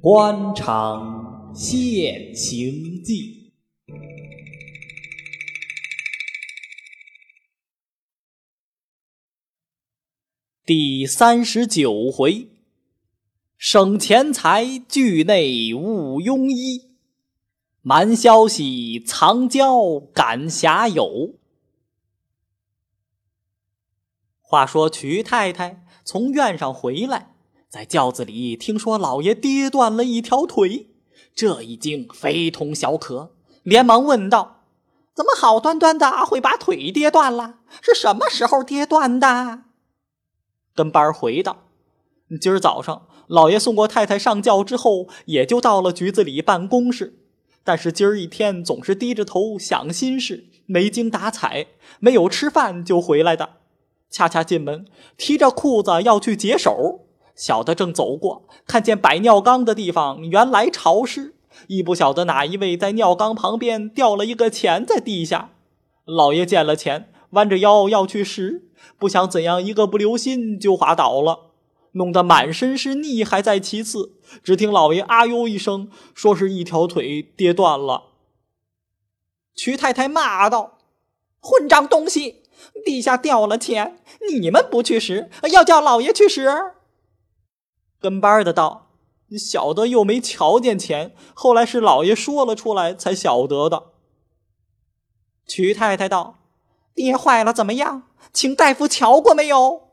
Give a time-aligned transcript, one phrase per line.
[0.00, 3.52] 官场现形记，
[10.66, 12.48] 第三十九回，
[13.56, 16.90] 省钱财，聚内务庸医，
[17.80, 21.41] 瞒消息，藏娇，赶侠友。
[24.52, 27.36] 话说瞿太太从院上回来。
[27.70, 30.90] 在轿子里听说老爷跌断了一条腿，
[31.34, 34.66] 这一惊非同小可，连忙问道
[35.16, 37.60] ：“怎么好端端的会把腿跌断了？
[37.80, 39.60] 是什么时候跌断的？”
[40.76, 41.68] 跟班儿回道
[42.38, 47.20] ：“今儿早上老爷送过太太上轿之后，也就到了局子里办公室。
[47.64, 51.68] 但是今儿一天总是低着头想心事，没精打采，
[52.00, 53.61] 没有吃饭就回来的。
[54.12, 57.00] 恰恰进门，提着裤子要去解手。”
[57.34, 61.34] 小的正走过，看见摆尿缸的地方原来潮湿，
[61.66, 65.52] 亦不晓得哪一位在尿缸旁边掉了一个钱在地下。
[66.04, 68.68] 老爷见了钱，弯着腰要去拾，
[68.98, 71.52] 不想怎样一个不留心就滑倒了，
[71.92, 74.12] 弄得满身是泥还在其次。
[74.44, 78.10] 只听老爷啊呦一声，说是一条腿跌断了。
[79.54, 80.78] 瞿太太骂道
[81.40, 82.41] ：“混账东西，
[82.84, 83.98] 地下掉了钱，
[84.30, 86.48] 你们不去拾，要叫老爷去拾？”
[88.00, 88.88] 跟班的道
[89.38, 93.92] ：“小的又没瞧见钱，后来是老爷说了出来才晓得的。”
[95.46, 96.38] 瞿太太道
[96.94, 98.04] ：“跌坏了怎么样？
[98.32, 99.88] 请大夫瞧过没有？”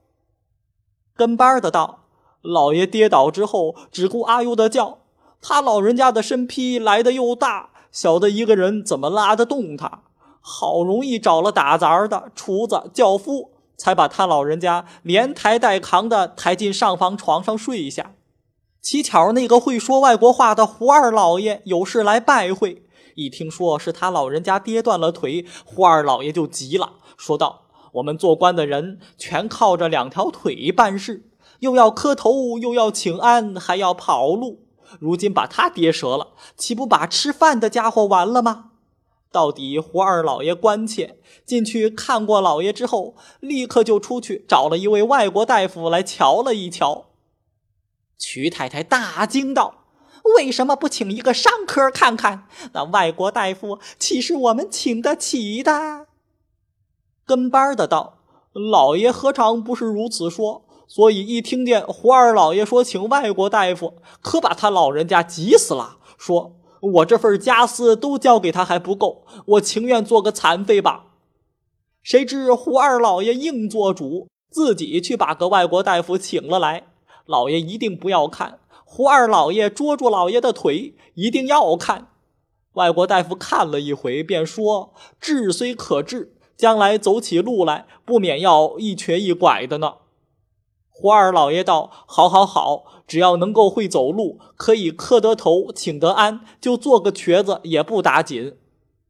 [1.16, 2.06] 跟班的道
[2.42, 5.00] ：“老爷跌倒之后只顾啊呦的叫，
[5.42, 10.03] 他老人家的身披来的又大，小的一个人怎么拉得动他？
[10.50, 18.11] 好容易找了打杂的厨子、轿夫。”才把他老人家连抬带扛的抬进上房床上睡下。
[18.81, 22.84] 乞巧那个会说外国话的胡二老爷有事来拜会，
[23.16, 31.29] 一听说是他老人家跌断了腿，胡二老爷就急了，说道：“我们做官的人全靠着两条腿办事，
[31.59, 34.66] 又要磕头，又要请安，还要跑路。
[35.00, 38.69] 如今把他跌折了，岂不把吃饭的家伙完了吗？”
[39.31, 47.06] 到底胡二老爷关切，进去看过老爷之后，立刻就出去找了一位外国大夫来瞧了一瞧。
[48.18, 49.85] 瞿太太大惊道
[50.35, 52.47] ：“为什么不请一个商科看看？
[52.73, 56.07] 那外国大夫岂是我们请得起的？”
[57.25, 60.66] 跟班的道：“老爷何尝不是如此说？
[60.88, 71.06] 所以一听见胡二老爷说请外国大夫，可把他老人家急死了，说。”我这份家私都交给他还不够，我情愿做个残废吧。
[72.01, 76.88] 谁知胡二老爷硬做主，自己去把个外国大夫请了来。
[77.25, 78.59] 老爷一定不要看。
[78.85, 82.07] 胡二老爷捉住老爷的腿，一定要看。
[82.73, 89.95] 外国大夫看了一回，便说：“治虽可治，将来走起路来，不免要一瘸一拐的呢。”
[91.00, 98.58] 胡二老爷道：“好，好，好，只要能够会走路，可以磕得头，请得安，就做个瘸子也不打紧。”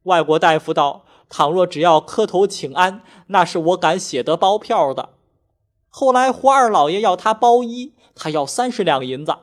[0.04, 5.08] 外国大夫道：“倘若只要磕头请安，那是我敢写得包票的。”
[5.90, 9.34] 后来胡二老爷要他包衣，他要三十两银子。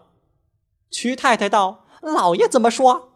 [0.89, 3.09] 瞿太太道：“老爷怎么说？”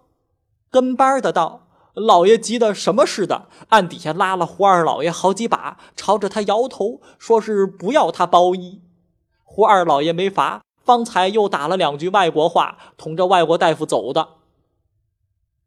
[0.70, 8.82] 跟班的道：“老爷急得什么似的，暗底下拉了胡二老爷好几把，朝着他摇头，说是不要他包衣。”
[9.54, 14.30] 胡二老爷没法，方才又打了两句外国话，同着外国大夫走的。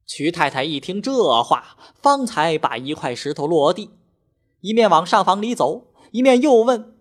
[0.07, 3.91] 瞿太太一听这话，方才把一块石头落地，
[4.63, 6.97] 一面往上房里走，一面又问：“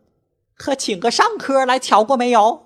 [0.57, 2.63] 可请个上科来瞧过没有？”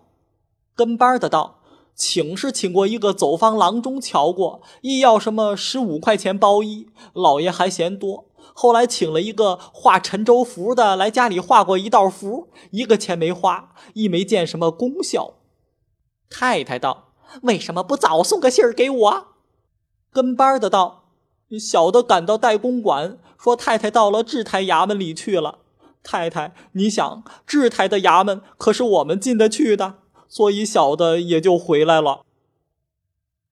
[0.73, 1.59] 跟班的道
[1.93, 8.25] ：“请是请过一个走方郎中瞧过，亦要什么十五块钱包衣，老爷还嫌多。”
[8.59, 15.35] 后来请了一个画沉舟符的来家里画过一道符，一个钱没花，亦没见什么功效。
[16.27, 17.09] 太太道
[17.43, 19.27] ：“为什么不早送个信儿给我？”
[20.11, 21.11] 跟班的道
[21.61, 25.59] ：“小的赶到代公馆，说太太到了制台衙门里去了。
[26.01, 32.21] 太太，你想制台的衙门可是我们进得去的，所以小的也就回来了。”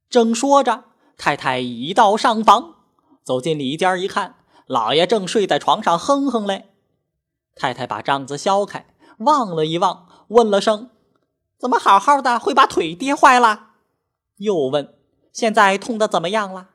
[0.10, 0.86] 正说着，
[1.16, 2.78] 太太一到上房，
[3.24, 4.38] 走进里间一看。
[4.68, 6.70] 老爷正睡在床上哼哼嘞，
[7.56, 8.88] 太太把帐子削开，
[9.20, 10.90] 望了一望，问了声
[11.60, 13.74] ：“怎么好好的会把腿跌坏了？”
[14.38, 14.96] 又问
[15.32, 16.70] ：“现在痛的怎么样了？”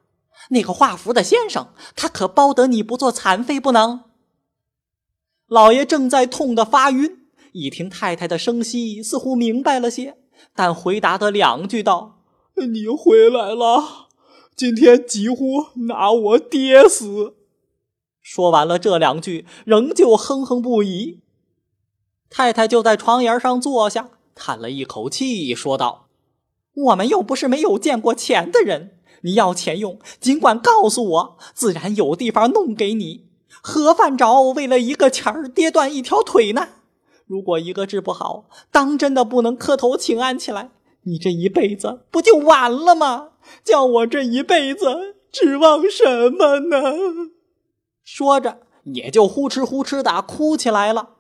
[0.51, 4.05] 那个画符的先生，他可包得你不做残废不能。
[5.49, 10.17] 老爷正在痛得发晕，一听太太的声息，似乎明白了些，
[10.55, 12.23] 但回答的两句道
[12.55, 14.09] ：“你回来了，
[14.55, 17.35] 今天几乎拿我爹死。”
[18.31, 21.19] 说完了这两句，仍旧哼哼不已。
[22.31, 26.07] 太太就在床沿上坐下，叹了一口气，说道
[26.73, 33.27] ：“我们又不是没有见过钱的人，你要钱用，尽管告诉我，自然有地方弄给你。
[33.61, 36.69] 何犯着为了一个钱儿跌断一条腿呢？
[37.27, 40.71] 如果一个治不好，当真的不能磕头请安起来，
[41.03, 43.31] 你这一辈子不就完了吗？
[43.65, 46.79] 叫我这一辈子指望什么呢？”
[48.05, 51.11] 说着，也就呼哧呼哧的哭起来了。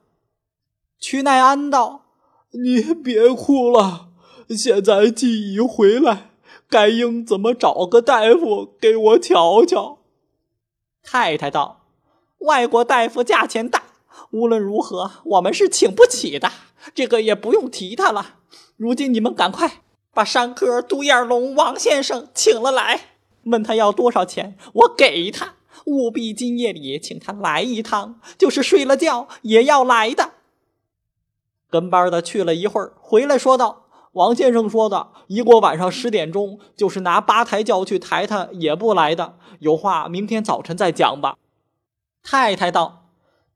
[0.98, 2.06] 曲奈安道
[2.52, 4.08] ：“你别哭了，
[4.56, 6.30] 现在既已回来，
[6.68, 9.98] 该应怎么找个大夫给我瞧瞧？”
[11.02, 11.86] 太太道
[12.40, 13.84] ：“外国大夫价钱大，
[14.32, 16.50] 无论如何我们是请不起的，
[16.94, 18.40] 这个也不用提他了。
[18.76, 19.82] 如今你们赶快
[20.12, 25.54] 把山科独眼龙王先生请了来，问他要多少钱，我给他。”
[25.86, 30.32] 务必今夜里请他来一趟，就是睡了觉也要来的。
[31.70, 39.38] 跟班的去了一会儿，回来说道：“王先生说的，一过晚上十点钟，就是拿八抬轿去抬他也不来的。
[39.60, 41.36] 有话明天早晨再讲吧。”
[42.22, 43.06] 太太道：“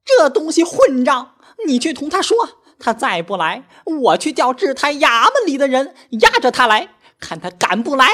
[0.05, 1.35] 这东西混账！
[1.67, 2.37] 你去同他说，
[2.79, 8.09] 他再不来，我去叫制台衙门里的人压着他来，看他敢不来。”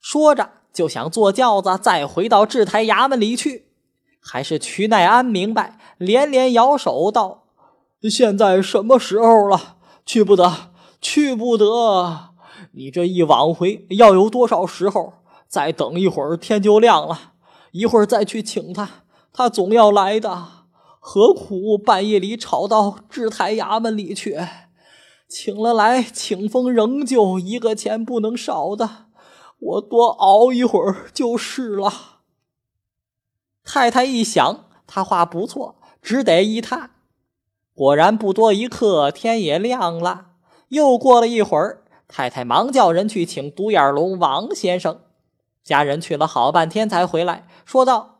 [0.00, 0.50] 说着。
[0.74, 3.68] 就想坐轿子再回到制台衙门里去，
[4.20, 7.44] 还是瞿奈安明白，连连摇手道
[8.10, 9.76] ：“现在什么时候了？
[10.04, 12.30] 去不得，去不得！
[12.72, 15.12] 你这一往回要有多少时候？
[15.46, 17.32] 再等一会儿，天就亮了。
[17.70, 20.48] 一会儿再去请他，他总要来的。
[20.98, 24.36] 何苦半夜里吵到制台衙门里去？
[25.28, 29.03] 请了来，请封仍旧一个钱不能少的。”
[29.64, 32.20] 我多熬一会儿就是了。
[33.64, 36.90] 太太一想，他话不错，只得依他。
[37.72, 40.32] 果然不多一刻，天也亮了。
[40.68, 45.00] 又过了一会儿，太太忙叫人去请独眼龙王先生。
[45.62, 48.18] 家人去了好半天才回来，说道：“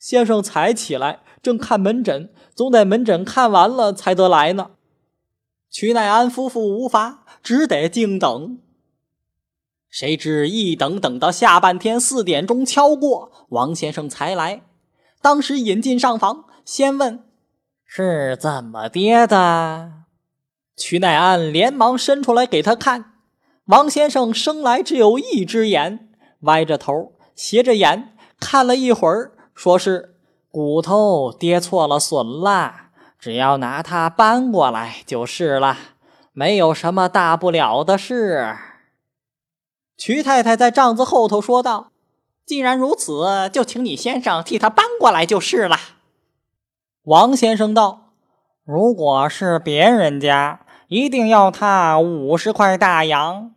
[0.00, 4.72] 先生才起来，正看门诊，总得门诊看完了才得来呢。”
[5.70, 8.58] 曲乃安夫妇无法，只得静等。
[9.90, 14.62] 谁知一等等到下半天四点钟敲过，王先生才来。
[15.20, 17.24] 当时引进上房，先问
[17.84, 19.92] 是怎么跌的。
[20.76, 23.12] 曲乃安连忙伸出来给他看。
[23.66, 26.08] 王先生生来只有一只眼，
[26.42, 30.14] 歪着头，斜着眼看了一会儿，说是
[30.50, 32.74] 骨头跌错了损了，
[33.18, 35.76] 只要拿它搬过来就是了，
[36.32, 38.56] 没有什么大不了的事。
[40.02, 41.90] 瞿太太在帐子后头说道
[42.46, 45.76] ：“既然如此，就请你先生替他搬过来就是了。”
[47.04, 48.14] 王先生道
[48.64, 53.52] ：“如果是别人家，一定要他五十块大洋，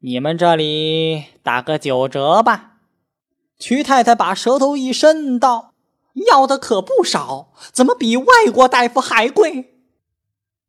[0.00, 2.72] 你们这里打个九折吧。”
[3.56, 5.74] 瞿太太把舌头一伸道
[6.26, 9.76] ：“要的可不少，怎么比外国大夫还贵？”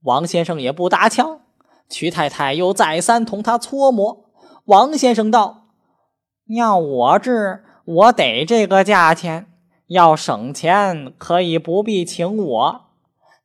[0.05, 1.41] 王先生也不搭腔，
[1.89, 4.24] 瞿太太又再三同他搓磨。
[4.65, 5.67] 王先生道
[6.49, 9.45] ：“要我治，我得这个价钱。
[9.85, 12.81] 要省钱，可以不必请我。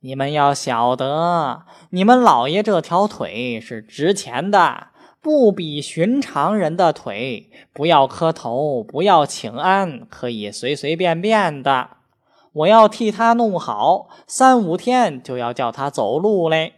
[0.01, 4.87] 你们要晓得，你们老爷这条腿是值钱的，
[5.21, 7.51] 不比寻常人的腿。
[7.75, 11.91] 不要磕头，不要请安，可以随随便便的。
[12.55, 16.73] 我要替他弄好，三五天就要叫他走路嘞。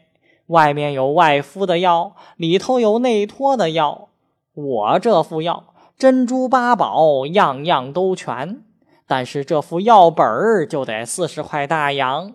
[0.49, 4.09] 外面有外敷的药，里头有内托的药。”
[4.55, 8.63] 我这副药珍珠八宝样样都全，
[9.07, 12.35] 但是这副药本儿就得四十块大洋。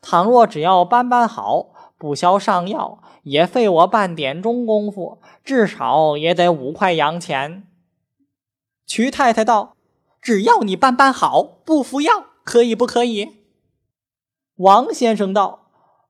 [0.00, 1.66] 倘若只要搬搬好，
[1.96, 7.62] 不消上药，也费我半点钟功夫，至少也得五块洋钱。
[8.84, 9.76] 瞿太太道
[10.20, 13.44] ：“只要你搬搬好，不服药，可以不可以？”
[14.58, 15.66] 王先生道：“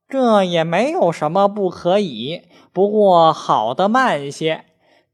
[0.09, 2.42] 这也没有什么不可以，
[2.73, 4.64] 不过好的慢些。”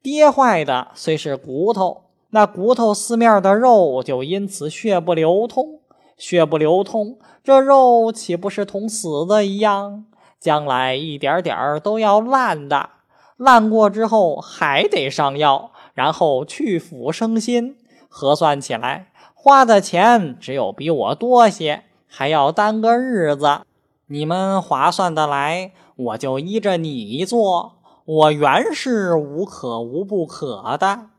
[0.02, 5.80] 跌坏的虽是骨头，那骨头四面的肉就因此血不流通，
[6.16, 10.04] 血不流通，这肉岂不是同死的一样？
[10.38, 12.90] 将来一点点都要烂的，
[13.36, 17.76] 烂过之后还得上药，然后去腐生新。
[18.08, 23.60] 核算起来，花的钱只有比我多些，还要耽搁日子。
[24.06, 27.77] 你们划算的来，我就依着你做。
[28.08, 31.10] 我原是无可无不可的。”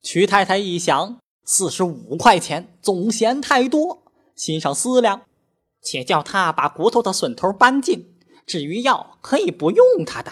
[0.00, 4.04] 瞿太太一想，四十五块钱总嫌太多，
[4.36, 5.22] 心上思量，
[5.80, 8.14] 且叫他把骨头的笋头搬进。
[8.46, 10.30] 至于药，可以不用他的。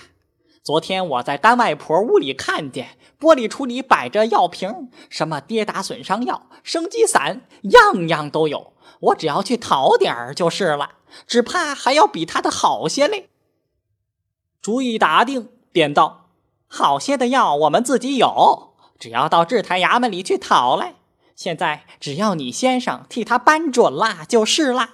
[0.62, 8.74] 昨天我在干外婆屋里看见，玻璃橱里摆着药瓶，什么跌打损伤药、生肌散，样样都有。
[9.00, 13.29] 我只要去讨点儿就是了，只怕还要比他的好些嘞。
[14.62, 16.28] 主意打定，便道
[16.68, 20.96] ：“好些的药我们自己有。”只要到制台衙门里去讨来，
[21.34, 24.90] 现在只要你先生替他搬准了就是了。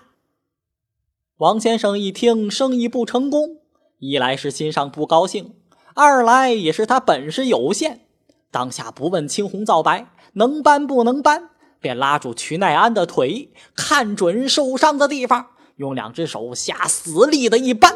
[1.38, 3.58] 王先生一听生意不成功，
[3.99, 5.56] 一来是心上不高兴，
[5.94, 8.06] 二来也是他本事有限，
[8.52, 17.92] 当下不问青红皂白，能搬不能搬，便拉住瞿耐安的腿，看准受伤的地方，用两只手下死力的一扳，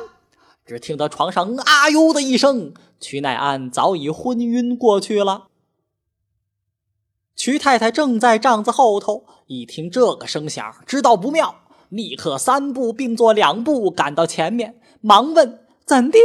[0.70, 5.48] 只听得床上“啊呦”的一声，瞿乃安早已昏晕过去了。
[7.34, 16.20] 瞿太太正在帐子后头，一听这个声响，知道不妙，立刻三步并作两步赶到前面，忙问：“怎的？”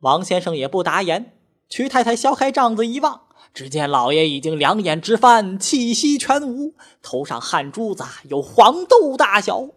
[0.00, 1.34] 王先生也不答言。
[1.68, 9.68] 瞿太太削开帐子一望，只见老爷已经两眼直翻，气息全无，头上汗珠子有黄豆大小。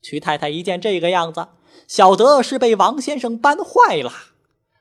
[0.00, 1.48] 瞿太太一见这个样子，
[1.86, 4.12] 晓得是被王先生搬坏了。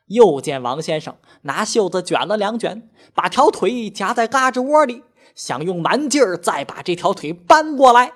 [0.08, 8.14] 又见王先生拿袖子卷了两卷，把条腿夹在胳肢窝里，想用蛮劲儿再把这条腿搬过来。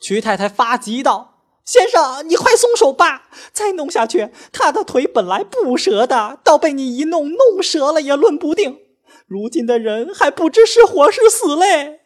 [0.00, 3.28] 瞿太太发急道：“先生，你快松手吧！
[3.52, 8.78] 再弄下去，他的腿本来不折的，倒被你一弄，弄折了也论不定。
[9.26, 12.00] 如今的人还不知是活是死嘞。”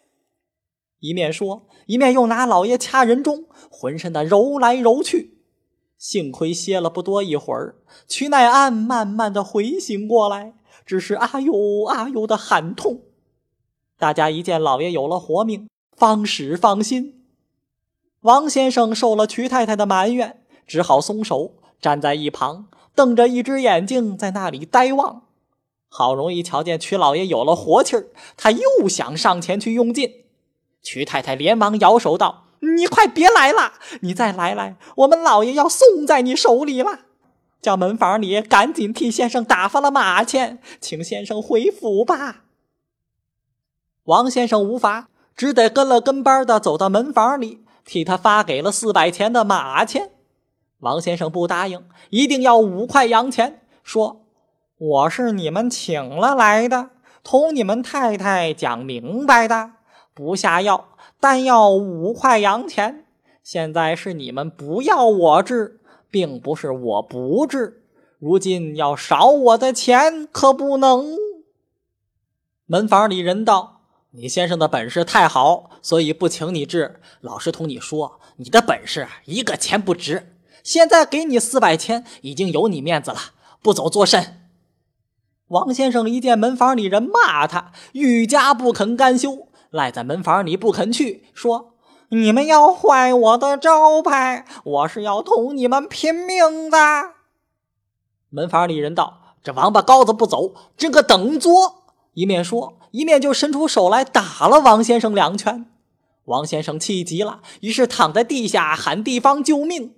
[1.00, 5.35] 一面说，一面又拿老爷掐人中，浑身的揉来揉去。
[5.98, 7.76] 幸亏歇了不多一会儿，
[8.06, 13.00] 瞿乃安慢慢的回醒过来，只是啊呦啊呦的喊痛。
[13.98, 17.24] 大家一见老爷有了活命，方始放心。
[18.20, 25.22] 王先生受了瞿太太的埋怨，只好松手，站在一旁，瞪着一只眼睛在那里呆望。
[25.88, 30.24] 好容易瞧见瞿老爷有了活气儿，他又想上前去用劲。
[30.82, 32.45] 瞿太太连忙摇手道。
[32.60, 33.74] 你快别来了！
[34.00, 37.00] 你再来来，我们老爷要送在你手里了。
[37.62, 42.44] 叫门房里赶紧替先生打发了马钱，请先生回府吧。
[44.04, 50.12] 王先生无法，只得跟了跟班的走到门房里，替他发给了四百钱的马钱。
[50.78, 54.24] 王先生不答应，一定要五块洋钱，说
[54.78, 56.90] ：“我是你们请了来的，
[57.24, 59.72] 同你们太太讲明白的，
[60.16, 60.88] 不下药。”
[61.20, 63.04] 但要五块洋钱，
[63.42, 65.80] 现在是你们不要我治，
[66.10, 67.82] 并不是我不治。
[68.18, 71.16] 如今要少我的钱，可不能。
[72.66, 73.80] 门房里人道
[74.12, 77.00] ：“你先生的本事太好，所以不请你治。
[77.20, 80.34] 老实同你说，你的本事一个钱不值。
[80.62, 83.18] 现在给你四百钱，已经有你面子了，
[83.62, 84.48] 不走作甚？”
[85.48, 89.48] 王先生一见门房里人骂他，愈加不肯甘休。
[89.76, 91.74] 赖在门房里不肯去，说
[92.08, 96.78] ：“你们要坏我的招牌，我是要同你们拼命的。”
[98.30, 105.66] 门房里人道：“这王八羔子不走，真个等作！”一面说，一面就伸出手来打了王先生两拳。
[106.24, 109.94] 王先生气急了，于是躺在地下喊地方救命，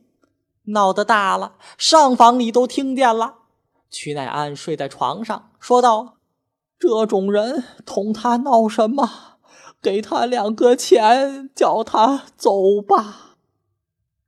[0.64, 3.36] 闹得大了，上房里都听见了。
[3.88, 6.16] 曲乃安睡在床上，说道
[6.78, 9.37] ：“这种人同他闹什么？”
[9.80, 13.36] 给他两个钱，叫他走吧。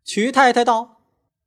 [0.05, 0.99] 瞿太太道：“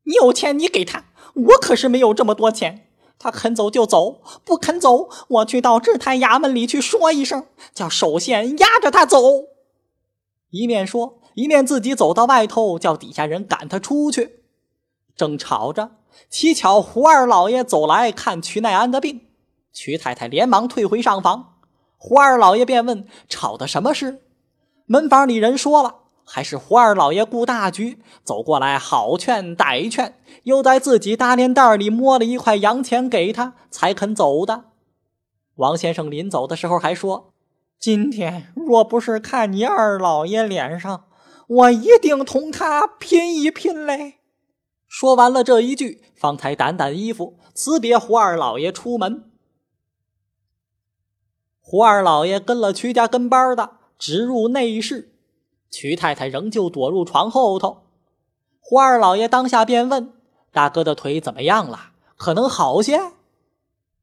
[0.03, 2.87] 你有钱，你给他，我可是没有这么多钱。
[3.17, 9.19] 他肯走就走，不肯走，我去到制台衙门里去说一声，叫守县押着他走。”
[10.51, 14.43] 一面说，一面自己走到外头，叫底下人赶他出去。
[15.15, 15.91] 正吵着，
[16.29, 19.21] 乞巧胡二老爷走来看瞿耐安的病，
[19.71, 21.52] 瞿太太连忙退回上房。
[22.05, 24.19] 胡二老爷便问：“吵的什么事？”
[24.87, 34.65] 门房里人说了，还是胡二老爷顾大局，走过来好劝歹劝，又在自己大连袋里摸了一块洋钱给他，才肯走的。
[35.55, 37.31] 王先生临走的时候还说
[37.79, 41.05] ：“今天若不是看你二老爷脸上，
[41.47, 44.15] 我一定同他拼一拼嘞。”
[44.89, 49.29] 说完了这一句，方才掸掸衣服，辞别胡二老爷出门。
[51.65, 55.13] 胡二老爷跟了瞿家跟班的，直入内室。
[55.71, 57.83] 瞿太太仍旧躲入床后头。
[58.59, 60.11] 胡二老爷当下便问
[60.51, 61.91] ：“大哥的腿怎么样了？
[62.17, 62.99] 可能好些？”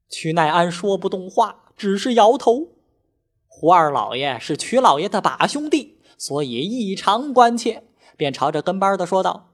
[0.09, 2.69] 瞿乃安说不动话，只是摇头。
[3.47, 7.83] 胡二老爷是瞿老爷的把兄弟，所以异常关切，
[8.17, 9.50] 便朝着跟班的说道：“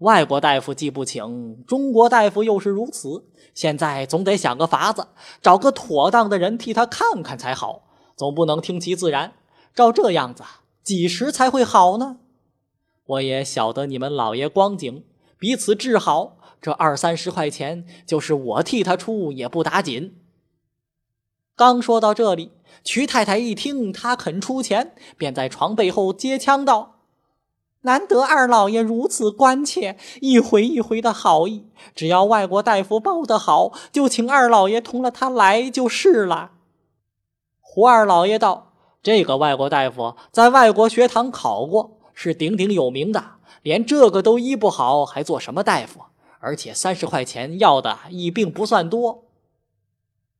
[0.00, 5.08] 外国大夫既不请，中国大夫又是如此，现在总得想个法子，
[5.42, 7.82] 找个妥当的人替他看看才好，
[8.16, 9.34] 总不能听其自然。
[9.74, 10.42] 照这样子，
[10.82, 12.18] 几时才会好呢？”
[13.04, 15.04] 我也晓得你们老爷光景，
[15.38, 20.16] 彼此治好，这二三十块钱就是我替他出也不打紧。
[21.54, 22.52] 刚说到这里，
[22.82, 26.99] 瞿太太一听他肯出钱，便在床背后接腔道
[27.82, 36.52] ：“难得二老爷如此关切，一回一回的好意，只要外国大夫报得好，就请二老爷同了他来就是了。”
[37.60, 38.72] 胡二老爷道
[39.02, 46.00] ：“这个外国大夫在外国学堂考过。”是鼎鼎有名的，连这个都医不好，还做什么大夫？
[46.38, 49.24] 而且三十块钱要的亦并不算多。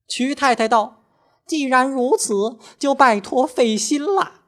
[0.07, 1.05] 瞿太太道
[1.47, 4.40] ：“既然如此，就拜托费心了。”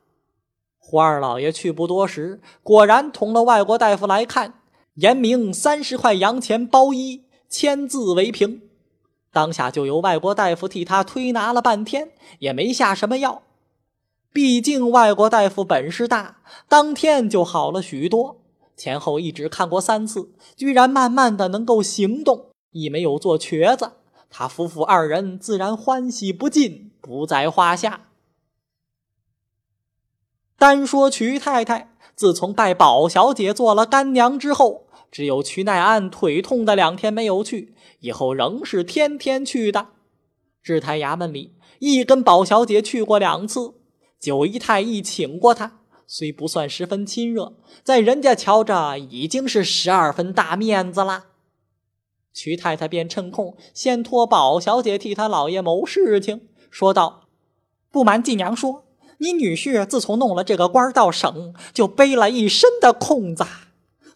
[0.92, 4.60] 胡二老爷去不多时，果然同了外国大夫来看，
[4.96, 8.60] 言明三十块洋钱包医，签字为凭。
[9.32, 13.40] 当下就由外国大夫替他推拿了半天，也没下什么药。
[14.34, 18.42] 毕竟外国大夫本事大，当天就好了许多。
[18.76, 23.92] 前后一直看过三次，居然慢慢的能够行动，亦没有做瘸子。
[24.28, 28.08] 他夫妇二人自然欢喜不尽，不在话下。
[30.62, 39.88] 单说瞿太太，自从拜宝小姐做了干娘之后，只有瞿乃安腿痛的两天没有去，以后仍是天天去的。
[40.62, 43.74] 制台衙门里，一跟宝小姐去过两次。
[44.20, 51.24] 九姨太一请过她，虽不算十分亲热，在人家瞧着已经是十二分大面子了。
[52.32, 57.24] 瞿太太便趁空先托宝小姐替他老爷谋事情，说道
[57.90, 58.84] ：“不瞒继娘说，
[59.22, 63.46] 你女婿自从弄了这个官到省，就背了一身的空子。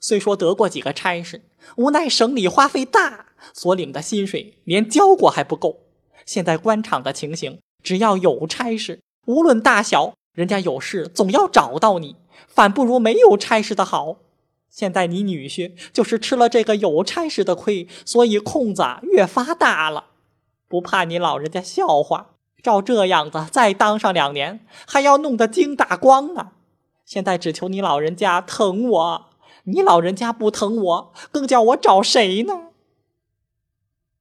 [0.01, 1.43] 虽说得过几个差事，
[1.77, 5.79] 无奈省里花费大，所领的薪水连交过还不够。
[6.25, 12.17] 现在官场的情形，只要有差事。”无论大小，人家有事总要找到你，
[12.49, 14.17] 反不如没有差事的好。
[14.69, 20.07] 现在你女婿就是吃了这个有差事的亏，所以空子越发大了。
[20.67, 26.53] 不怕你老人家笑话，照这样子再当上两年，还要弄得精打光呢。
[27.05, 29.27] 现在只求你老人家疼我，
[29.65, 32.69] 你老人家不疼我，更叫我找谁呢？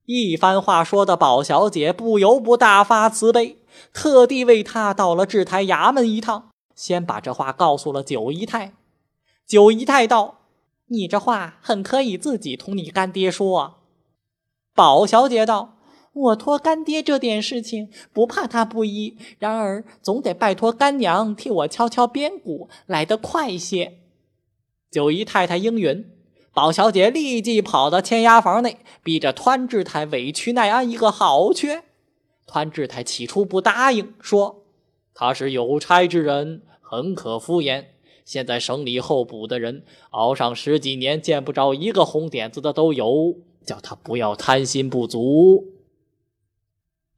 [0.05, 3.59] 一番话说的宝小姐不由不大发慈悲。
[3.91, 8.73] 特地为他到了制台衙门一趟，先把这话告诉了九姨太。
[9.45, 10.39] 九姨太道
[10.87, 13.79] ：“你这话很可以自己同你干爹说。”
[14.73, 15.74] 宝小姐道
[16.15, 23.97] ：“我托干爹这点事情，不怕他不依，然而总得拜托干娘替我敲敲边鼓，来得快些。”
[24.89, 26.09] 九姨太太应允，
[26.53, 31.83] 宝小姐立即跑到签押房内，逼着团志台委屈耐安一个好缺。
[32.47, 34.63] 团志泰起初不答应，说
[35.13, 37.87] 他是有差之人，很可敷衍。
[38.23, 45.74] 现在省里候补的人，熬上十几年见不着一个红点子的都有，叫他不要贪心不足。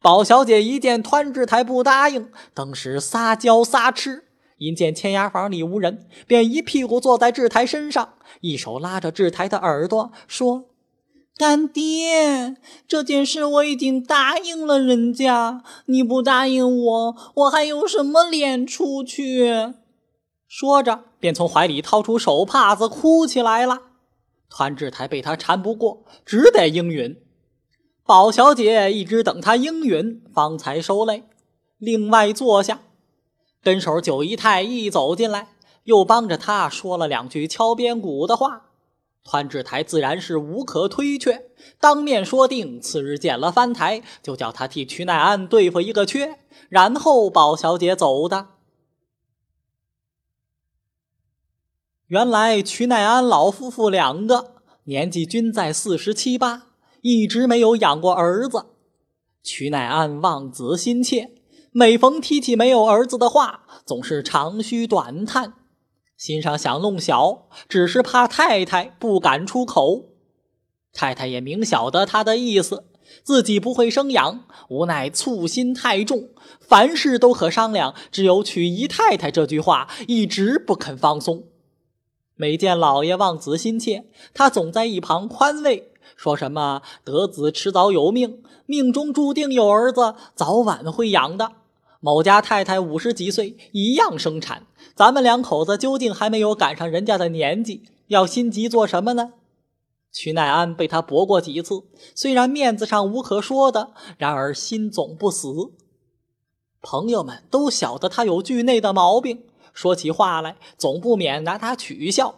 [0.08, 4.24] 宝小姐一见团志台不答应，当时撒娇撒痴，
[4.58, 10.70] 因见千牙房里无人，便一屁股坐在志台身上，一手拉着志台的耳朵说。
[11.38, 12.56] 干爹，
[12.88, 19.74] 这件事我已经答应了人家，你不答应我，我还有什么脸出去？
[20.48, 23.82] 说着，便从怀里掏出手帕子，哭起来了。
[24.50, 27.17] 团志台被他缠不过，只得应允。
[28.08, 31.26] 宝小姐一直等他应允，方才收泪，
[31.78, 32.80] 另外坐下。
[33.62, 35.50] 跟手九姨太一走进来，
[35.84, 38.67] 又帮着他说了两句敲边鼓的话。
[39.26, 41.50] 团治台自然是无可推却，
[41.82, 46.39] 当面说定，次日见了翻台，就叫他替瞿乃安对付一个缺，
[46.70, 48.48] 然后宝小姐走的。
[52.06, 54.54] 原来瞿乃安老夫妇两个
[54.86, 56.66] 年纪均在四十七八，
[57.01, 58.65] 一直没有养过儿子。
[59.43, 61.31] 曲乃安望子心切，
[61.71, 65.53] 每逢提起没有儿子的话，总是长吁短叹。
[66.17, 70.05] 心上想弄小，只是怕太太不敢出口。
[70.91, 72.86] 太太也明晓得他的意思，
[73.23, 76.29] 自己不会生养，无奈醋心太重，
[76.60, 81.43] 凡事都可商量，只有娶姨太太这句话一直不肯放松。
[82.36, 91.52] 每见老爷望子心切，他总在一旁宽慰，说什么得子迟早有命，命中注定有儿子，早晚会养的。
[92.00, 99.34] 某家太太五十几岁，一样生产，咱们两口子究竟还没有赶上人家的年纪，要心急做什么呢？
[100.12, 101.84] 曲乃安被他驳过几次，
[102.15, 105.74] 虽然面子上无可说的，然而心总不死。
[106.82, 109.43] 朋友们都晓得他有惧内的毛病。
[109.74, 112.36] 说起话来，总不免拿他取笑。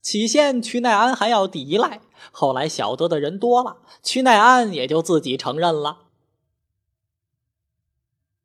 [0.00, 5.98] 起先，曲乃安还要抵赖，后来晓得的人多了，曲乃安也就自己承认了。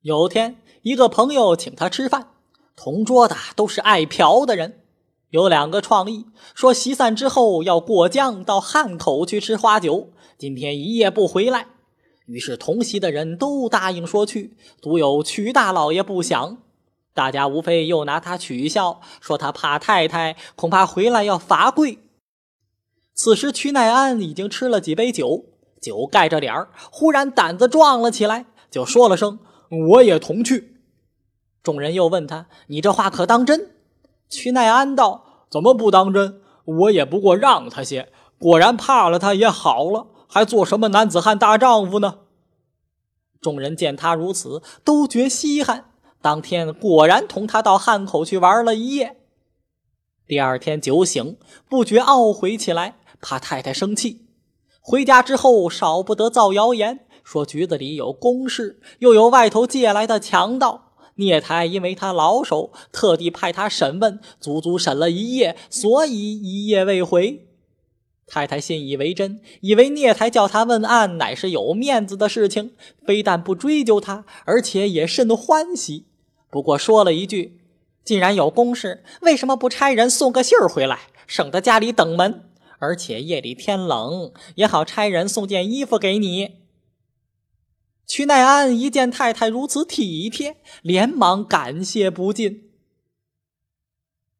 [0.01, 2.29] 有天，一个朋友请他吃饭，
[2.75, 4.81] 同桌的都是爱嫖的人，
[5.29, 11.67] 有两个创意，说席散之后要过江到汉口去吃花酒，今天一夜不回来。
[12.25, 16.57] 于是同席的人都答应说去，独有曲大老爷不想。
[17.13, 21.99] 大家无非又拿他取笑，说他怕太太，恐怕回来要罚跪。
[23.15, 25.45] 此时曲乃安已经吃了几杯酒，
[25.81, 29.39] 酒盖着脸儿，忽然胆子壮了起来，就说了声
[29.89, 30.81] ：“我也同去。”
[31.61, 33.71] 众人又问他：“你这话可当真？”
[34.27, 36.41] 曲乃安道：“怎么不当真？
[36.65, 42.19] 我也不过让他些，果然怕了他也好了，还做什么男子汉大丈夫呢？”
[43.39, 45.91] 众人见他如此，都觉稀罕。
[46.21, 49.17] 当天果然同他到汉口去玩了一夜。
[50.25, 51.37] 第二天酒醒，
[51.69, 54.27] 不觉懊悔起来，怕太太生气。
[54.81, 60.91] 回家之后，少不得造谣言，说局子里有公事，又有外头借来的强盗。
[61.15, 67.47] 聂台因为他老手，特地派他审问，足足审了一夜，所以一夜未回。
[68.25, 72.73] 太太信以为真，以为聂台叫他问案乃是有面子的事情，
[73.05, 76.07] 非但不追究他，而且也甚欢喜。
[76.49, 77.61] 不过说了一句
[78.03, 82.49] ：“既然有公事，为什么不差人送个信儿回来，省得家里等门？
[82.83, 86.63] 而且夜里天冷，也好差人送件衣服给你。”
[88.05, 92.71] 曲乃安一见太太如此体贴，连忙感谢不尽。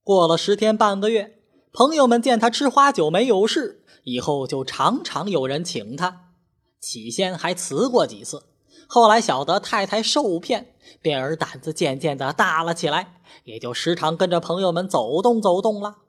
[0.04, 1.40] 过了十天半个月，
[1.72, 6.34] 朋友们见他吃花酒没有事，以后就常常有人请他。
[6.82, 8.44] 起先还辞过几次。
[8.86, 16.03] 后来晓得太太受骗，便儿胆子渐渐的大了起来，也就时常跟着朋友们走动走动了。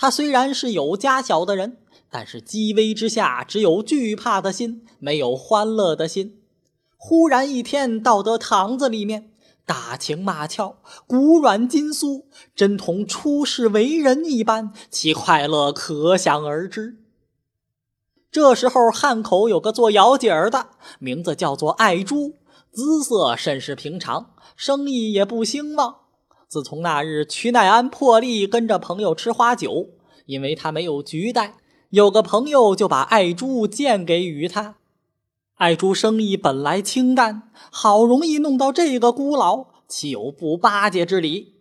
[0.00, 1.76] 他虽然是有家小的人，
[2.08, 6.40] 但是积威之下只有惧怕的心，没有欢乐的心。
[6.96, 9.30] 忽然一天到得堂子里面，
[9.66, 12.24] 打情骂俏，骨软筋酥，
[12.56, 16.96] 真同出世为人一般，其快乐可想而知。
[18.32, 22.38] 这时候，汉口有个做窑姐儿的，名字叫做爱珠，
[22.72, 25.96] 姿色甚是平常，生意也不兴旺。
[26.50, 29.90] 自从那日曲乃安破例跟着朋友吃花酒，
[30.26, 31.54] 因为他没有局带，
[31.90, 34.74] 有个朋友就把爱珠荐给与他。
[35.58, 41.54] 爱珠生意本来清淡，好容易弄到这个孤老，岂有不巴结之理？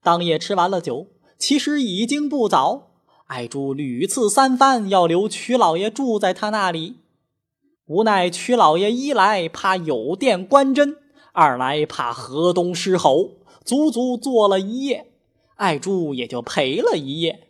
[0.00, 2.92] 当夜吃完了酒，其实已经不早。
[3.26, 6.98] 爱珠屡次三番要留曲老爷住在他那里，
[7.86, 10.96] 无奈曲老爷一来怕有殿观针，
[11.32, 13.30] 二来怕河东狮吼，
[13.64, 15.12] 足足坐了一夜，
[15.56, 17.48] 爱珠也就陪了一夜。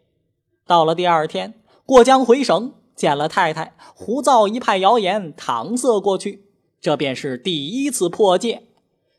[0.66, 6.46] 到了第二天，过江回省见了太太，胡造一派谣言搪塞过去，
[6.80, 8.64] 这便是第一次破戒。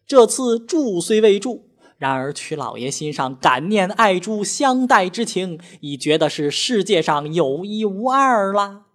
[0.06, 1.70] 这次住虽未住。
[1.98, 8.86] 然而，曲老爷心上感念爱珠相待之情，已觉得是世界上有一无二了。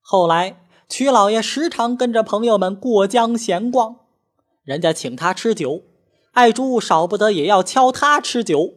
[0.00, 4.00] 后来，曲老爷时常跟着朋友们过江闲逛，
[4.64, 5.82] 人家请他吃酒，
[6.34, 8.74] 爱珠少不得也要敲他吃酒，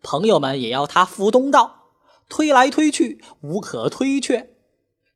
[0.00, 1.88] 朋友们也要他赴东道，
[2.28, 4.50] 推来推去无可推却。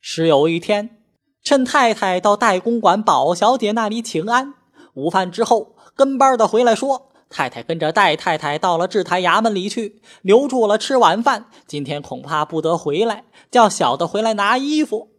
[0.01, 0.99] 时有一天，
[1.45, 4.55] 趁太太到代公馆宝小姐那里请安，
[4.95, 5.77] 午饭之后。
[5.97, 11.47] 跟班的回来说，太太跟着戴太太到了制台衙门里去，留住了吃晚饭。
[11.69, 15.11] 今天恐怕不得回来，叫小的回来拿衣服。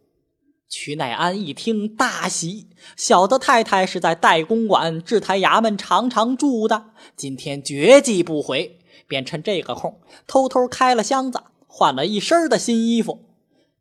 [0.68, 13.20] 曲乃安一听大喜，小的太太是在代公馆制台衙门常常住的，今天绝技不回，便趁这个空偷偷开了箱子，换了一身的新衣服。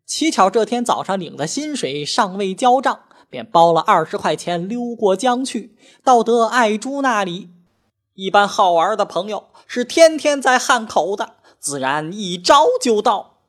[0.06, 3.02] 乞巧这天早上领的薪水尚未交账。
[3.28, 7.50] 便包了二十块钱溜过江去，到得爱珠那里。
[8.14, 13.40] 一般好玩的朋友是天天在汉口的，自然一招就到。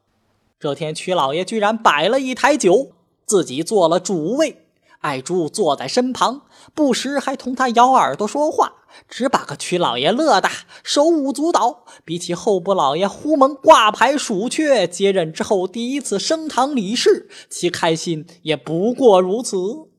[0.58, 2.92] 这天曲老爷居然摆了一台酒，
[3.26, 4.62] 自己做了主位。
[5.00, 6.42] 爱珠坐在身旁，
[6.74, 8.76] 不时还同他咬耳朵说话，
[9.08, 10.48] 只把个曲老爷乐得
[10.82, 11.84] 手舞足蹈。
[12.04, 19.90] 比起候补老爷胡蒙挂牌数雀接任之后第一次升堂理事，其开心也不过如此。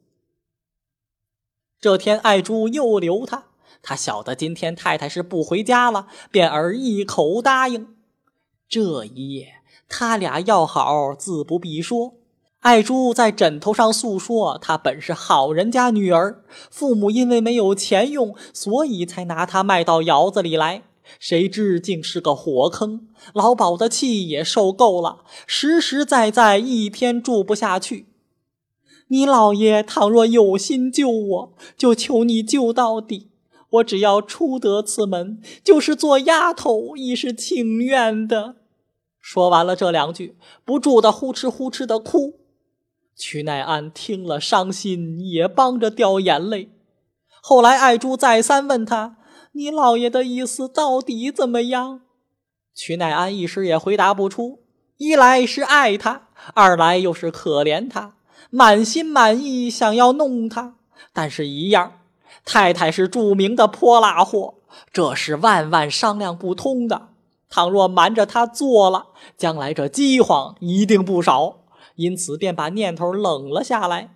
[1.79, 3.45] 这天，爱珠又留他，
[3.81, 7.95] 他晓得今天太太是不回家了，便儿一口答应。
[8.67, 12.15] 这一夜，他俩要好，自不必说。
[12.67, 20.83] 爱珠在枕头上诉说，她本是好人家女儿，父母因为没有钱用，所以才拿她卖到窑子里来。
[21.17, 28.07] 谁知竟是个火坑，老鸨的气也受够了，实实在在一天住不下去。
[29.07, 33.29] 你老爷倘若有心救我，就求你救到底。
[33.69, 38.57] 我只要出得此门，就是做丫头，亦是情愿的。
[39.21, 42.33] 说完了这两句，不住的呼哧呼哧的哭。
[43.17, 46.69] 曲乃安听了，伤心，也帮着掉眼泪。
[47.41, 49.17] 后来，爱珠再三问他
[49.53, 52.01] ：“你老爷的意思到底怎么样？”
[52.75, 54.59] 曲乃安一时也回答不出。
[54.97, 58.15] 一来是爱他，二来又是可怜他，
[58.51, 60.75] 满心满意想要弄他。
[61.11, 62.01] 但是，一样，
[62.45, 64.55] 太太是著名的泼辣货，
[64.93, 67.09] 这是万万商量不通的。
[67.49, 71.66] 倘若瞒着他做了，将来这饥荒一定不少。
[71.97, 74.15] 因此，便把念头冷了下来，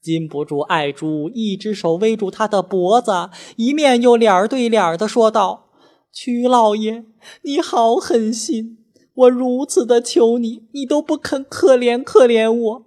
[0.00, 5.70] 禁不住爱珠一只手围住他的脖子，一面又脸对脸的说道
[6.12, 7.04] ：“曲老爷，
[7.42, 8.78] 你好狠心！
[9.14, 12.86] 我如此的求你，你都不肯可怜可怜我。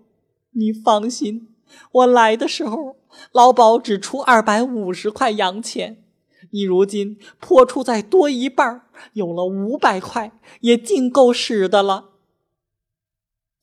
[0.52, 1.50] 你放心，
[1.92, 2.98] 我来的时候，
[3.34, 6.04] 老鸨只出二百五十块洋钱，
[6.52, 10.32] 你如今破处再多一半，有了五百块，
[10.62, 12.10] 也尽够使的了。”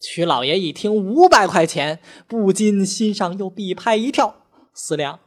[0.01, 4.37] 曲老爷一听五百块钱，不禁心上又避拍一跳，
[4.73, 5.21] 思量：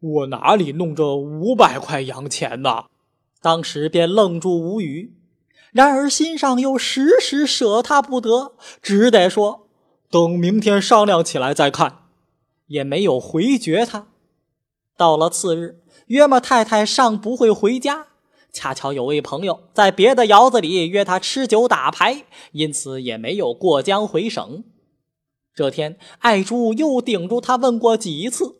[0.00, 2.84] 我哪里弄这五百块洋钱呢？
[3.42, 5.14] 当时便愣住无语。
[5.72, 9.68] 然而心上又时时舍他不得，只得说：
[10.10, 12.04] 等明天商量起来再看。
[12.68, 14.08] 也没有回绝他。
[14.96, 18.08] 到了次日，约么太太尚不会回家。
[18.56, 24.64] 恰巧有位朋友在别的窑子里约他吃酒打牌，因此也没有过江回省。
[25.54, 28.56] 这天，爱珠又顶住他问过几次，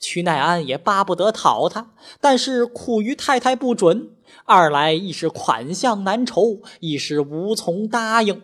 [0.00, 8.42] 曲乃安也巴不得讨他，但是苦于太太不准，二来亦是款项难筹，一时无从答应。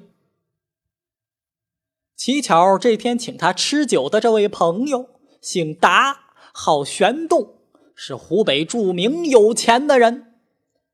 [2.16, 5.08] 乞巧这天请他吃酒的这位朋友
[5.40, 6.20] 姓达，
[6.52, 7.56] 号玄洞，
[7.96, 10.31] 是湖北著名有钱的人。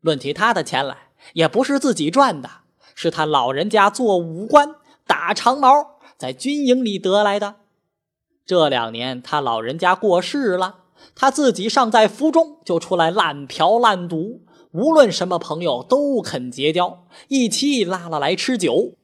[0.01, 0.97] 论起他的钱来，
[1.33, 2.49] 也不是自己赚的，
[2.95, 7.57] 是他老人家做武官打长毛，在军营里得来的。
[8.47, 10.85] 这两年他老人家过世了，
[11.15, 18.95] 他自己尚在府中，就出来滥嫖滥赌，无论什么朋友都肯结交，一起拉了来吃酒。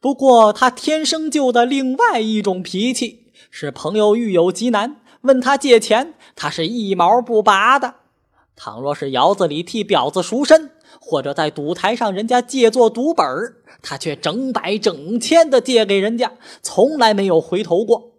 [0.00, 7.94] 不过他天生就的另外一种脾气，是朋友遇有急难问他借钱，他是一毛不拔的。
[8.56, 13.26] 倘若是窑子里替婊子赎身，或者在赌台上人家借做赌本
[13.82, 18.12] 他却整百整千的借给人家，从来没有回头过。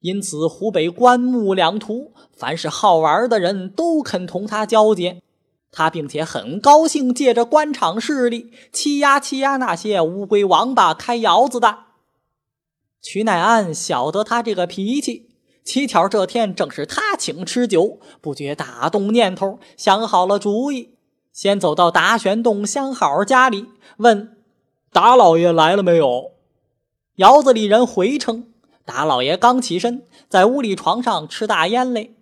[0.00, 5.20] 因此，湖北官木两图，凡是好玩的人都肯同他交接。
[5.70, 11.80] 他并且很高兴借着官场势力欺压欺压那些乌龟王八开窑子的。
[13.02, 15.27] 曲乃安晓得他这个脾气。
[15.64, 20.94] 乞巧这天正是他请吃酒，不觉打动念头，想好了主意，
[21.32, 23.66] 先走到达玄洞相好家里，
[23.98, 24.36] 问
[24.92, 26.32] 达老爷来了没有。
[27.16, 28.48] 窑子里人回称，
[28.84, 32.14] 达老爷刚起身，在屋里床上吃大烟嘞。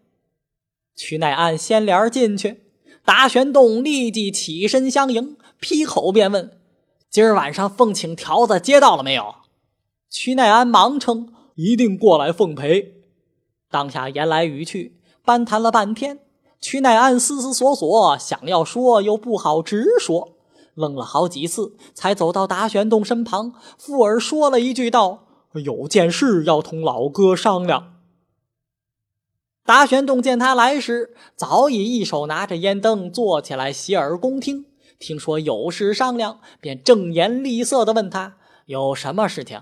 [0.97, 2.63] 曲乃安掀帘进去，
[3.05, 6.59] 达玄洞立即起身相迎，劈口便问
[7.09, 9.35] ：“今儿晚上奉请条子接到了没有？”
[10.11, 12.95] 曲乃安忙称：“一定过来奉陪。”
[13.77, 16.21] 当下言来语去，攀谈了半天，
[16.63, 20.39] 曲乃安思思索索，想要说又不好直说，
[20.73, 25.27] 愣了好几次，才走到达玄洞身旁，附耳说了一句道
[25.63, 27.97] ：“有件事要同老哥商量。”
[29.67, 34.65] 达玄洞见他来时，早已一手拿着烟灯，坐起来洗耳恭听。
[34.99, 39.61] 听说有事商量，便正颜厉色地问他：“有什么事情？”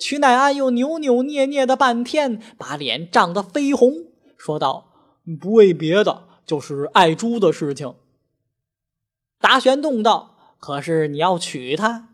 [0.00, 4.06] 曲乃安又扭扭捏捏的半天，把脸涨得绯红，
[4.38, 4.86] 说道
[5.38, 7.94] ：“不为别的，就是爱珠的事情。”
[9.38, 12.08] 达玄洞道：“可是你要娶她？”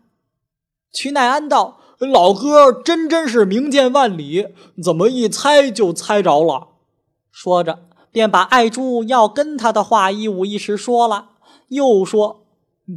[0.91, 4.47] 曲乃安道：“老哥真真是明鉴万里，
[4.83, 6.67] 怎么一猜就猜着了？
[7.31, 11.29] 说着，便把爱珠要跟他的话一五一十说了，
[11.69, 12.45] 又说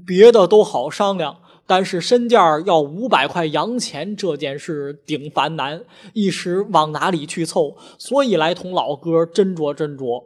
[0.04, 1.39] 别的都好商量。
[1.70, 10.24] 但是身价要五百块洋钱这件事顶烦难，一时往哪里去凑，所以来同老哥斟酌斟酌。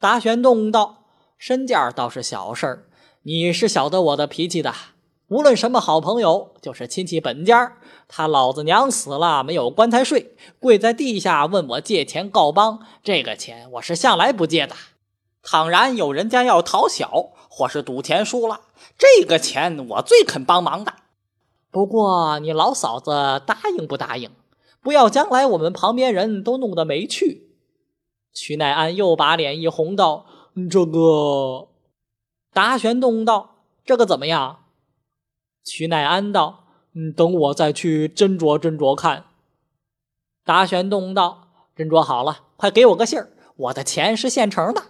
[0.00, 1.04] 达玄洞道
[1.38, 2.86] ：“身价倒是小事儿，
[3.22, 4.74] 你是晓得我的脾气的。
[5.28, 7.76] 无论什么好朋友，就是亲戚本家，
[8.08, 14.74] 他老子娘死了没有棺材睡，跪在地下问我借钱告帮，这个钱我是向来不借的。
[15.48, 18.62] 倘然有人家要讨小，或是赌钱输了。”
[18.98, 20.92] 这个钱我最肯帮忙的，
[21.70, 24.30] 不过你老嫂子答应不答应？
[24.82, 27.50] 不要将来我们旁边人都弄得没趣。
[28.32, 30.26] 曲乃安又把脸一红，道
[30.68, 31.68] ：“这个。”
[32.52, 33.56] 达玄洞道
[33.86, 34.64] ：“这个怎么样？”
[35.64, 39.26] 曲乃安道：“嗯，等我再去斟酌斟酌看。”
[40.44, 44.82] 达玄洞道：“斟酌好了，快给我个信儿，我的钱是现成的。”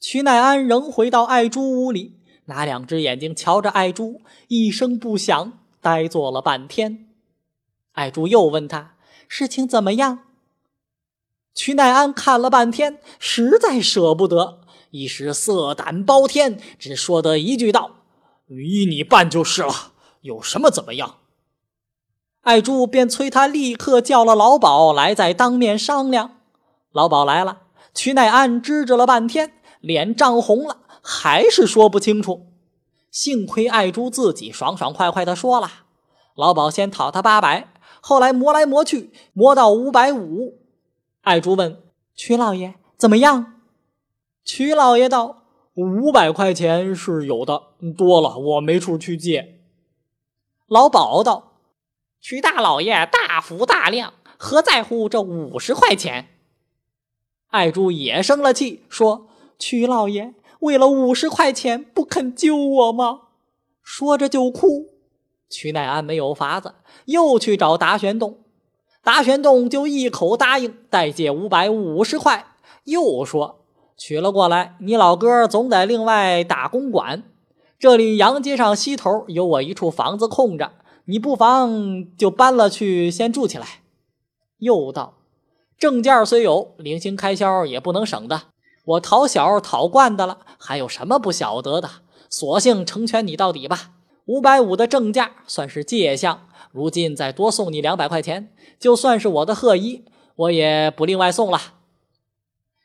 [0.00, 7.08] 曲乃安仍回到爱珠屋里，拿两只眼睛瞧着爱珠，一声不响，呆坐了半天。
[7.92, 8.94] 爱珠又问他
[9.26, 10.20] 事情怎么样。
[11.52, 17.96] 曲乃安看了半天，实在舍不得，一时色胆包天，只说得一句道
[18.46, 21.16] ：“依你办就是了，有什么怎么样？”
[22.42, 26.36] 爱珠便催他立刻叫了老鸨来，再当面商量。
[26.92, 29.54] 老鸨来了，曲乃安支支了半天。
[29.80, 32.46] 脸涨红了，还是说不清楚。
[33.10, 35.70] 幸亏爱珠自己爽爽快快的说了。
[36.34, 40.58] 老鸨先讨他八百，后来磨来磨去，磨到五百五。
[41.22, 41.80] 爱珠问
[42.14, 43.54] 曲老爷怎么样？
[44.44, 47.62] 曲老爷道：“五百块钱是有的，
[47.96, 49.60] 多了我没处去借。”
[50.68, 51.52] 老鸨道
[52.20, 56.28] ：“曲大老爷大福大量，何在乎这五十块钱？”
[57.48, 59.27] 爱珠也生了气，说。
[59.58, 63.22] 曲老爷为了五十块钱不肯救我吗？
[63.82, 64.86] 说着就哭。
[65.50, 66.74] 曲乃安没有法子，
[67.06, 68.38] 又去找达玄洞。
[69.02, 72.46] 达玄洞就一口答应代借五百五十块，
[72.84, 73.64] 又说
[73.96, 77.24] 取了过来，你老哥总得另外打公馆。
[77.78, 80.72] 这里阳街上西头有我一处房子空着，
[81.06, 83.82] 你不妨就搬了去先住起来。
[84.58, 85.14] 又道
[85.78, 88.42] 证件虽有，零星开销也不能省的。
[88.88, 91.90] 我讨小讨惯的了，还有什么不晓得的？
[92.30, 93.90] 索性成全你到底吧。
[94.24, 100.04] 五百五的正价算是借项，如今再多送你两百块钱，就算是我的贺意，
[100.36, 101.74] 我也不另外送了。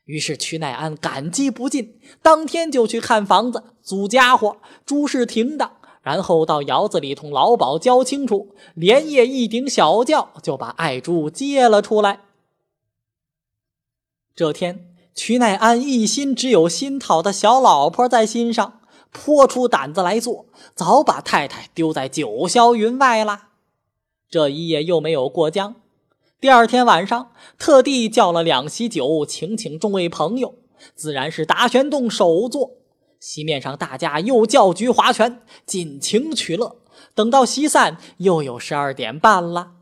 [0.04, 12.20] 于是曲乃安感激不尽，当天就去看房子、租家伙、诸事停当，然后到窑子里同老鸨交清楚，连夜一顶小轿就把爱珠接了出来。
[14.36, 14.93] 这天。
[15.16, 20.46] 曲乃安一心只有新讨的小老婆在心上，颇出胆子来做，
[20.76, 23.50] 早把太太丢在九霄云外了。
[24.30, 25.76] 这一夜又没有过江。
[26.42, 30.56] 第二天晚上，特地叫了两席酒，请请众位朋友，
[30.96, 32.72] 自然是达玄洞首座。
[33.20, 36.78] 席面上大家又叫菊划拳，尽情取乐。
[37.16, 39.74] 等到席散，又有十二点半了。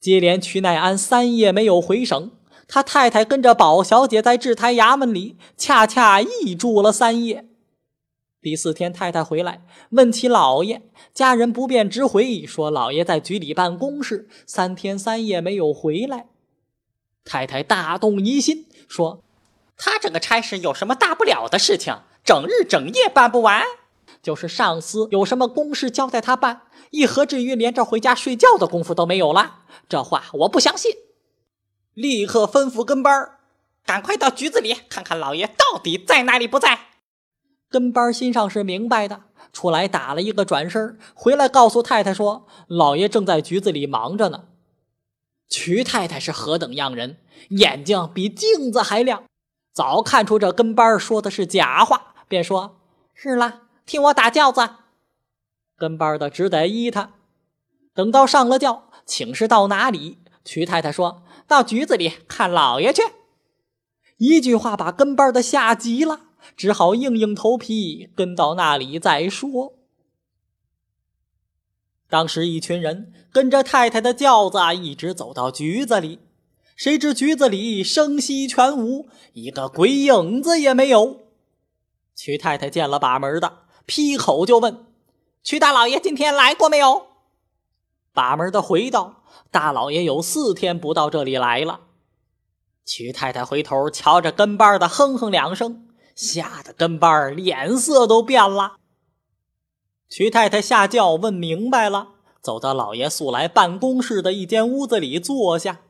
[0.00, 2.30] 接连曲乃安三夜没有回省。
[2.68, 7.46] 他太太跟着宝小姐在制台衙门里，恰恰一住了三夜。
[8.42, 10.82] 第四天，太太回来问起老爷，
[11.14, 16.26] 家人不便直回，说老爷在局里办公事，三天三夜没有回来。
[17.24, 19.24] 太太大动疑心，说
[19.76, 22.02] ：“他这个差事有什么大不了的事情？
[22.22, 23.64] 整日整夜办不完，
[24.22, 29.60] 就是上司有什么公事交代他办，一何至于连这回家睡觉的功夫都没有了？
[29.88, 30.92] 这话我不相信。”
[31.98, 33.40] 立刻吩咐跟班儿，
[33.84, 36.78] 赶快到局子里看看老爷到底在哪里不在。
[37.68, 44.44] 跟班心上是明白的，出来打了一个转身，回来告诉太太说：“老爷正在局子里忙着呢。”
[45.50, 47.16] 瞿太太是何等样人，
[47.48, 49.24] 眼睛比镜子还亮，
[49.72, 52.76] 早看出这跟班说的是假话，便说
[53.12, 54.60] ：“是了，替我打轿子。”
[55.76, 57.10] 跟班的只得依他。
[57.92, 60.18] 等到上了轿，请示到哪里？
[60.44, 61.24] 瞿太太说。
[61.48, 63.02] 到局子里看老爷去，
[64.18, 66.20] 一句话把跟班的吓急了，
[66.54, 69.72] 只好硬硬头皮跟到那里再说。
[72.10, 76.20] 当时一群人跟着太太的轿子一直走到局子里，
[76.76, 81.20] 谁知局子里声息全无，一个鬼影子也没有。
[82.14, 84.86] 曲太太见了把门的，劈口就问
[85.42, 87.07] ：“曲大老爷今天来过没有？
[88.18, 91.82] 把门的回道：“大老爷有四天不到这里来了。”
[92.84, 98.74] 瞿太太回头瞧着跟班的，哼哼两声，吓得跟班脸色都变了。
[100.08, 102.08] 瞿太太下轿问明白了，
[102.40, 105.82] 走到老爷素来办公室的一间屋子里坐下。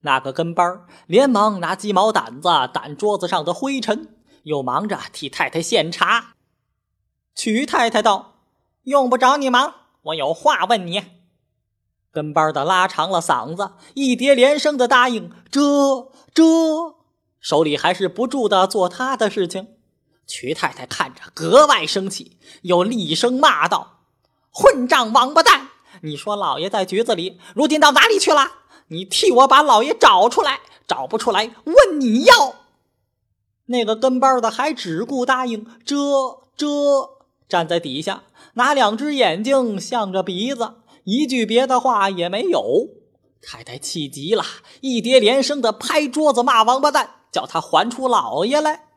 [0.00, 6.32] 那个跟班连忙拿鸡毛掸子掸桌子上的灰尘，又忙着替太太献茶。
[7.34, 8.36] 瞿太太道
[8.84, 11.04] ：“用不着你忙，我有话问你。”
[12.12, 15.60] 跟班的拉长了嗓子，一叠连声的答应：“这
[16.34, 16.44] 这。”
[17.40, 19.68] 手里还是不住的做他的事情。
[20.26, 24.00] 瞿太太看着格外生气，又厉声骂道
[24.52, 25.68] ：“混账王八蛋！
[26.02, 28.52] 你说老爷在局子里，如今到哪里去了？
[28.88, 32.56] 你替我把老爷找出来，找不出来问你要。”
[33.66, 35.96] 那个跟班的还只顾答应：“这
[36.56, 36.66] 这。”
[37.48, 40.74] 站在底下，拿两只眼睛向着鼻子，
[41.10, 42.90] 一句别的话也没有。
[43.40, 44.44] 太太气极了，
[44.82, 48.88] 一叠连声的拍桌子骂王八蛋，叫他还出老爷来。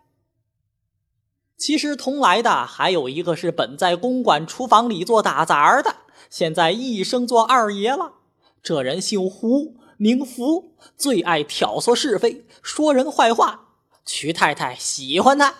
[1.57, 5.95] 其实同来的还有一个是本在公馆厨房里做打杂的，
[6.29, 8.15] 现在一升做二爷了。
[8.61, 13.69] 这人姓胡，名福，最爱挑唆是非，说人坏话。
[14.03, 15.53] 瞿太太喜欢他，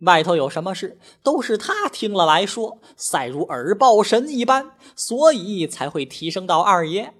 [0.00, 7.14] 外头有什么事都是他听了来说，赛如耳报神一般，所以才会提升到二爷。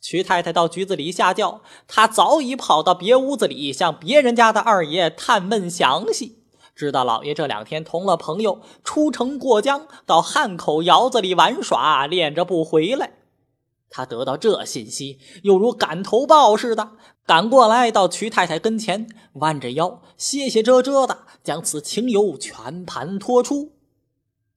[0.00, 6.44] 瞿太太到局子里下轿，他早已跑到别屋子里向别人家的二爷探问详细。
[6.74, 13.15] 知道老爷这两天同了朋友出城过江，到汉口窑子里玩耍，练着不回来。
[13.88, 16.92] 他得到这信息，又如赶头报似的，
[17.24, 23.72] 赶过来到瞿太太跟前，弯着腰，歇歇遮遮的将此情由全盘托出。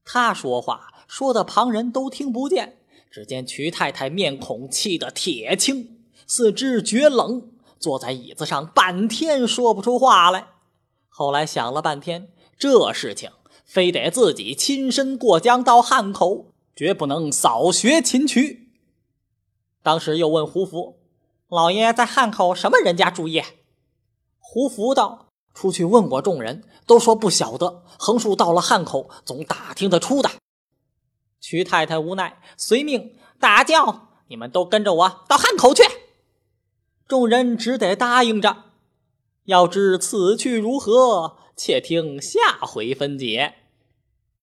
[0.03, 2.79] 他说话说的旁人都听不见，
[3.11, 10.47] 只见瞿太太面孔气得铁青，四肢绝冷，坐在椅子上半天说不出话来。
[11.07, 13.29] 后来想了半天，这事情
[13.65, 18.68] 非得自己亲身过江到汉口，绝不能扫学秦渠。
[19.81, 20.99] 当时又问胡福
[21.47, 23.45] ：“老爷在汉口什么人家住业？”
[24.39, 27.83] 胡福道：“出去问过众人，都说不晓得。
[27.97, 30.29] 横竖到了汉口，总打听得出的。”
[31.39, 35.83] 瞿太太无奈，随命大叫：“你们都跟着我到汉口去！”
[37.07, 38.65] 众人只得答应着。
[39.45, 43.55] 要知此去如何，且听下回分解。